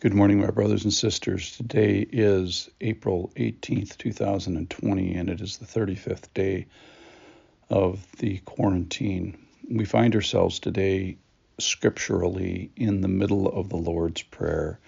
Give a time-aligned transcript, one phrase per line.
[0.00, 1.56] Good morning, my brothers and sisters.
[1.56, 6.66] Today is April 18th, 2020, and it is the 35th day
[7.68, 9.36] of the quarantine.
[9.68, 11.16] We find ourselves today
[11.58, 14.78] scripturally in the middle of the Lord's Prayer.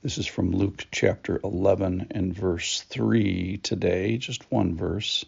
[0.00, 5.24] This is from Luke chapter 11 and verse 3 today, just one verse,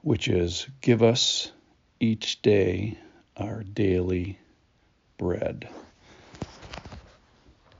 [0.00, 1.52] which is Give us
[2.00, 2.96] each day
[3.36, 4.38] our daily
[5.18, 5.68] bread.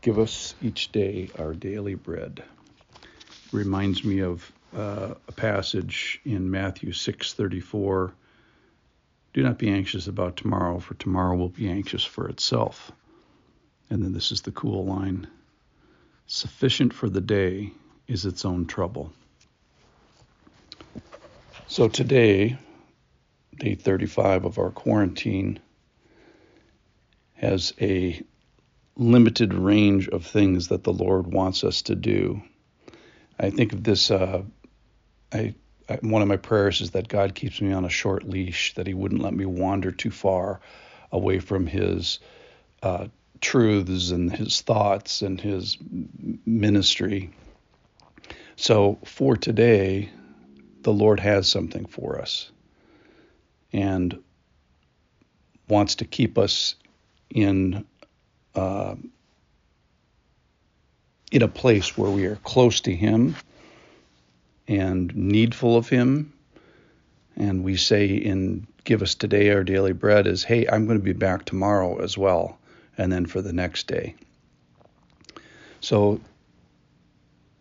[0.04, 2.42] Give us each day our daily bread.
[3.52, 8.12] Reminds me of uh, a passage in Matthew 6:34.
[9.32, 12.92] Do not be anxious about tomorrow, for tomorrow will be anxious for itself.
[13.88, 15.26] And then this is the cool line.
[16.26, 17.72] Sufficient for the day
[18.06, 19.10] is its own trouble.
[21.66, 22.58] So today,
[23.56, 25.60] day 35 of our quarantine
[27.36, 28.22] has a
[28.96, 32.42] limited range of things that the Lord wants us to do.
[33.38, 34.10] I think of this.
[34.10, 34.42] Uh,
[35.32, 35.54] I,
[35.88, 38.86] I, one of my prayers is that God keeps me on a short leash, that
[38.86, 40.60] He wouldn't let me wander too far
[41.10, 42.20] away from His
[42.82, 43.08] uh,
[43.40, 45.76] truths and His thoughts and His
[46.46, 47.30] ministry.
[48.56, 50.10] So for today,
[50.82, 52.52] the Lord has something for us,
[53.72, 54.22] and
[55.68, 56.76] wants to keep us
[57.30, 57.84] in
[58.54, 58.94] uh,
[61.32, 63.34] in a place where we are close to Him
[64.68, 66.32] and needful of Him.
[67.36, 71.04] And we say in Give Us Today Our Daily Bread is, Hey, I'm going to
[71.04, 72.58] be back tomorrow as well,
[72.96, 74.14] and then for the next day.
[75.80, 76.20] So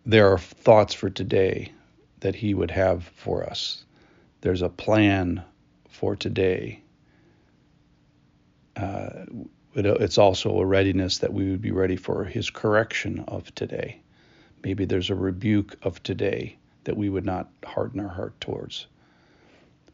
[0.06, 1.72] there are thoughts for today
[2.20, 3.84] that He would have for us.
[4.42, 5.44] There's a plan
[5.90, 6.82] for today.
[8.76, 9.26] Uh,
[9.74, 14.00] but it's also a readiness that we would be ready for his correction of today.
[14.64, 18.88] Maybe there's a rebuke of today that we would not harden our heart towards.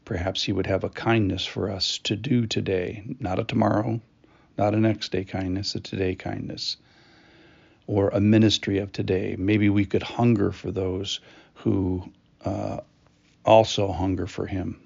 [0.04, 4.00] Perhaps he would have a kindness for us to do today, not a tomorrow,
[4.58, 6.76] not a next day kindness, a today kindness,
[7.86, 9.36] or a ministry of today.
[9.38, 11.20] Maybe we could hunger for those
[11.54, 12.10] who
[12.44, 12.80] uh,
[13.44, 14.80] also hunger for him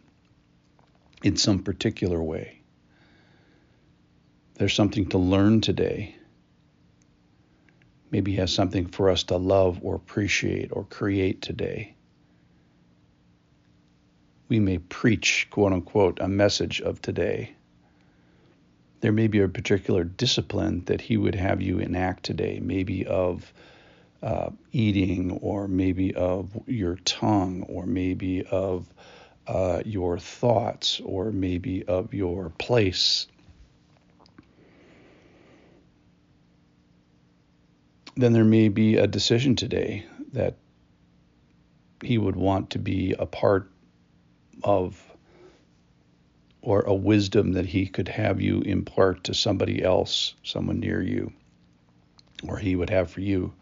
[1.23, 2.61] in some particular way.
[4.65, 6.17] There's something to learn today.
[8.11, 11.95] Maybe He has something for us to love or appreciate or create today.
[14.49, 17.55] We may preach, quote unquote, a message of today.
[19.03, 23.53] There may be a particular discipline that He would have you enact today, maybe of
[24.23, 28.87] uh, eating, or maybe of your tongue, or maybe of
[29.47, 33.27] uh, your thoughts, or maybe of your place
[38.17, 40.57] then there may be a decision today that
[42.03, 43.71] he would want to be a part
[44.63, 45.01] of
[46.63, 51.31] or a wisdom that he could have you impart to somebody else, someone near you,
[52.49, 53.53] or he would have for you.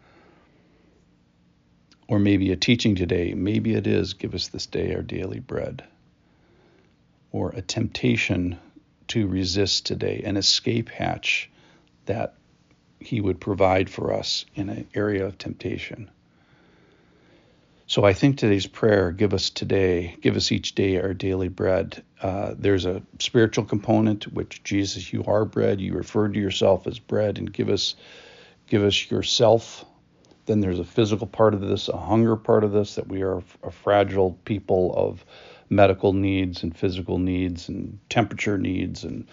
[2.07, 3.33] Or maybe a teaching today.
[3.33, 5.83] Maybe it is give us this day our daily bread.
[7.31, 8.57] Or a temptation
[9.09, 11.49] to resist today, an escape hatch
[12.05, 12.35] that
[13.05, 16.09] he would provide for us in an area of temptation.
[17.85, 22.01] So I think today's prayer, give us today, give us each day our daily bread.
[22.21, 25.81] Uh, there's a spiritual component, which Jesus, you are bread.
[25.81, 27.95] You refer to yourself as bread, and give us,
[28.67, 29.85] give us yourself.
[30.45, 33.43] Then there's a physical part of this, a hunger part of this, that we are
[33.63, 35.23] a fragile people of
[35.69, 39.27] medical needs and physical needs and temperature needs and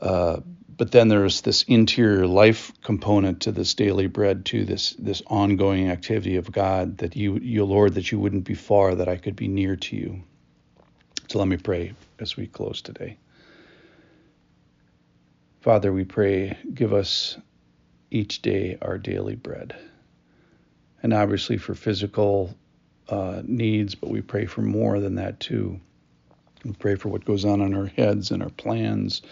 [0.00, 0.40] uh,
[0.76, 5.88] but then there's this interior life component to this daily bread to this this ongoing
[5.90, 9.36] activity of God that you you Lord that you wouldn't be far that I could
[9.36, 10.22] be near to you.
[11.28, 13.16] So let me pray as we close today.
[15.60, 17.38] Father, we pray give us
[18.10, 19.76] each day our daily bread.
[21.02, 22.54] And obviously for physical
[23.08, 25.80] uh, needs, but we pray for more than that too.
[26.64, 29.22] We pray for what goes on in our heads and our plans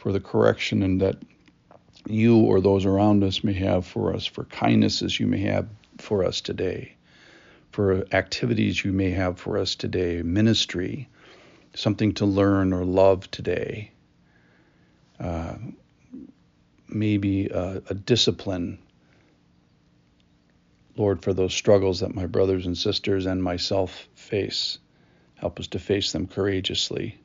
[0.00, 1.16] for the correction and that
[2.06, 5.68] you or those around us may have for us, for kindnesses you may have
[5.98, 6.94] for us today,
[7.70, 11.06] for activities you may have for us today, ministry,
[11.74, 13.90] something to learn or love today,
[15.20, 15.56] uh,
[16.88, 18.78] maybe a, a discipline.
[20.96, 24.78] Lord, for those struggles that my brothers and sisters and myself face,
[25.34, 27.18] help us to face them courageously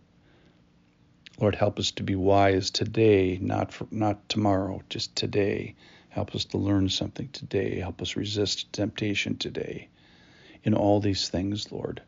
[1.40, 5.76] Lord, help us to be wise today, not for, not tomorrow, just today.
[6.10, 7.80] Help us to learn something today.
[7.80, 9.90] Help us resist temptation today.
[10.64, 12.02] In all these things, Lord,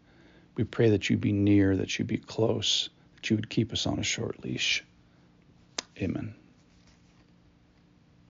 [0.56, 3.86] we pray that you be near, that you be close, that you would keep us
[3.86, 4.84] on a short leash.
[6.02, 6.34] Amen.